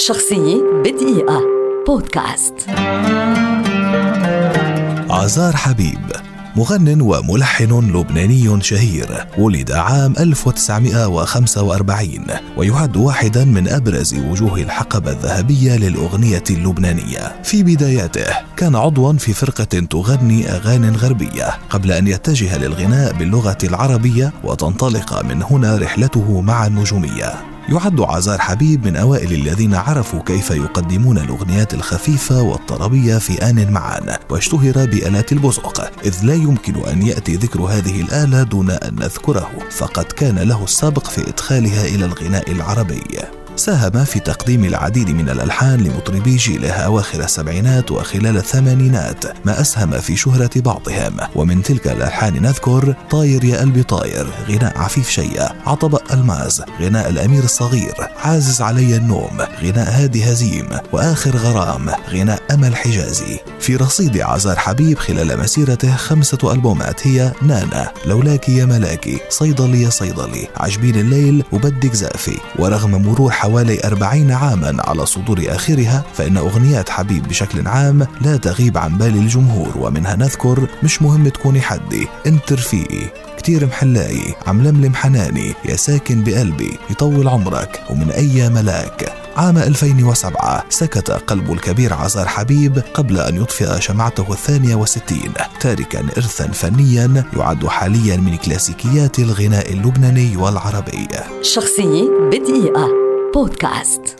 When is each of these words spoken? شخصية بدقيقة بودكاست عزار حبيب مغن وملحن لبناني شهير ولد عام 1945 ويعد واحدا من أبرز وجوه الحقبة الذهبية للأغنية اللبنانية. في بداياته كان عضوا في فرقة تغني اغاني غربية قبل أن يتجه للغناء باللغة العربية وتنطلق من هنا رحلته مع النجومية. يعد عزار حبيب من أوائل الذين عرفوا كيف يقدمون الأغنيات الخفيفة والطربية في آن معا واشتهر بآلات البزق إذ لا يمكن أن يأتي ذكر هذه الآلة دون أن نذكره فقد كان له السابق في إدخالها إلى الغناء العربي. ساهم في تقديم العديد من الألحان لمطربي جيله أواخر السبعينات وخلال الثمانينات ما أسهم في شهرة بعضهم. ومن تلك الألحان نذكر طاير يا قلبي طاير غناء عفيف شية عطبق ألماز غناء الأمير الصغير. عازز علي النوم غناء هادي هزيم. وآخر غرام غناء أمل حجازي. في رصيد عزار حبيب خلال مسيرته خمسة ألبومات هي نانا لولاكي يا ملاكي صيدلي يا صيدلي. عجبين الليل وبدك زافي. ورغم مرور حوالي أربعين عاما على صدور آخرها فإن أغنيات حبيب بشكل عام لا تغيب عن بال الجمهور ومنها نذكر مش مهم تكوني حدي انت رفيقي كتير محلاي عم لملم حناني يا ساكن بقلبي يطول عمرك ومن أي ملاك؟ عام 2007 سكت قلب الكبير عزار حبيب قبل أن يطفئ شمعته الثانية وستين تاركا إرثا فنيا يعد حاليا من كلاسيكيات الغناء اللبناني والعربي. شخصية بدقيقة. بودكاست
شخصية 0.00 0.56
بدقيقة 0.84 1.40
بودكاست 1.86 2.54
عزار 5.10 5.56
حبيب 5.56 5.98
مغن 6.56 7.00
وملحن 7.00 7.96
لبناني 7.96 8.62
شهير 8.62 9.26
ولد 9.38 9.72
عام 9.72 10.14
1945 10.18 12.10
ويعد 12.56 12.96
واحدا 12.96 13.44
من 13.44 13.68
أبرز 13.68 14.14
وجوه 14.14 14.56
الحقبة 14.60 15.10
الذهبية 15.10 15.76
للأغنية 15.76 16.44
اللبنانية. 16.50 17.42
في 17.42 17.62
بداياته 17.62 18.26
كان 18.56 18.76
عضوا 18.76 19.12
في 19.12 19.32
فرقة 19.32 19.64
تغني 19.64 20.50
اغاني 20.50 20.96
غربية 20.96 21.58
قبل 21.70 21.92
أن 21.92 22.08
يتجه 22.08 22.58
للغناء 22.58 23.12
باللغة 23.12 23.58
العربية 23.64 24.32
وتنطلق 24.44 25.22
من 25.24 25.42
هنا 25.42 25.76
رحلته 25.76 26.40
مع 26.40 26.66
النجومية. 26.66 27.49
يعد 27.68 28.00
عزار 28.00 28.38
حبيب 28.38 28.86
من 28.86 28.96
أوائل 28.96 29.32
الذين 29.32 29.74
عرفوا 29.74 30.20
كيف 30.22 30.50
يقدمون 30.50 31.18
الأغنيات 31.18 31.74
الخفيفة 31.74 32.42
والطربية 32.42 33.18
في 33.18 33.50
آن 33.50 33.72
معا 33.72 34.00
واشتهر 34.30 34.86
بآلات 34.86 35.32
البزق 35.32 35.90
إذ 36.04 36.24
لا 36.24 36.34
يمكن 36.34 36.84
أن 36.84 37.02
يأتي 37.02 37.36
ذكر 37.36 37.60
هذه 37.60 38.00
الآلة 38.00 38.42
دون 38.42 38.70
أن 38.70 38.94
نذكره 38.94 39.50
فقد 39.70 40.04
كان 40.04 40.38
له 40.38 40.64
السابق 40.64 41.06
في 41.06 41.28
إدخالها 41.28 41.86
إلى 41.86 42.04
الغناء 42.04 42.52
العربي. 42.52 43.39
ساهم 43.56 44.04
في 44.04 44.20
تقديم 44.20 44.64
العديد 44.64 45.10
من 45.10 45.30
الألحان 45.30 45.80
لمطربي 45.80 46.36
جيله 46.36 46.70
أواخر 46.70 47.24
السبعينات 47.24 47.90
وخلال 47.90 48.36
الثمانينات 48.36 49.24
ما 49.46 49.60
أسهم 49.60 49.90
في 49.90 50.16
شهرة 50.16 50.50
بعضهم. 50.56 51.16
ومن 51.34 51.62
تلك 51.62 51.86
الألحان 51.86 52.42
نذكر 52.42 52.94
طاير 53.10 53.44
يا 53.44 53.60
قلبي 53.60 53.82
طاير 53.82 54.26
غناء 54.48 54.78
عفيف 54.78 55.10
شية 55.10 55.48
عطبق 55.66 56.12
ألماز 56.12 56.62
غناء 56.80 57.10
الأمير 57.10 57.44
الصغير. 57.44 57.94
عازز 58.24 58.62
علي 58.62 58.96
النوم 58.96 59.40
غناء 59.62 60.02
هادي 60.02 60.32
هزيم. 60.32 60.68
وآخر 60.92 61.36
غرام 61.36 61.90
غناء 62.10 62.42
أمل 62.50 62.76
حجازي. 62.76 63.38
في 63.60 63.76
رصيد 63.76 64.18
عزار 64.20 64.56
حبيب 64.56 64.98
خلال 64.98 65.40
مسيرته 65.40 65.96
خمسة 65.96 66.52
ألبومات 66.52 67.06
هي 67.06 67.32
نانا 67.42 67.92
لولاكي 68.06 68.56
يا 68.56 68.64
ملاكي 68.64 69.18
صيدلي 69.28 69.82
يا 69.82 69.90
صيدلي. 69.90 70.48
عجبين 70.56 70.94
الليل 70.94 71.44
وبدك 71.52 71.94
زافي. 71.94 72.38
ورغم 72.58 72.90
مرور 72.90 73.30
حوالي 73.40 73.80
أربعين 73.84 74.30
عاما 74.30 74.76
على 74.84 75.06
صدور 75.06 75.44
آخرها 75.48 76.04
فإن 76.14 76.36
أغنيات 76.36 76.90
حبيب 76.90 77.28
بشكل 77.28 77.68
عام 77.68 78.06
لا 78.20 78.36
تغيب 78.36 78.78
عن 78.78 78.98
بال 78.98 79.14
الجمهور 79.16 79.72
ومنها 79.76 80.16
نذكر 80.16 80.66
مش 80.82 81.02
مهم 81.02 81.28
تكوني 81.28 81.60
حدي 81.60 82.08
انت 82.26 82.52
رفيقي 82.52 83.06
كتير 83.38 83.66
محلاي 83.66 84.34
عم 84.46 84.62
لملم 84.62 84.94
حناني 84.94 85.54
يا 85.64 85.76
ساكن 85.76 86.24
بقلبي 86.24 86.78
يطول 86.90 87.28
عمرك 87.28 87.82
ومن 87.90 88.10
أي 88.10 88.48
ملاك؟ 88.48 89.12
عام 89.36 89.58
2007 89.58 90.64
سكت 90.68 91.10
قلب 91.10 91.52
الكبير 91.52 91.94
عزار 91.94 92.28
حبيب 92.28 92.82
قبل 92.94 93.20
أن 93.20 93.36
يطفئ 93.36 93.80
شمعته 93.80 94.32
الثانية 94.32 94.74
وستين 94.74 95.32
تاركا 95.60 96.00
إرثا 96.16 96.46
فنيا 96.46 97.24
يعد 97.36 97.66
حاليا 97.66 98.16
من 98.16 98.36
كلاسيكيات 98.36 99.18
الغناء 99.18 99.72
اللبناني 99.72 100.36
والعربي. 100.36 101.08
شخصية 101.42 102.08
بدقيقة. 102.32 103.09
بودكاست 103.34 104.19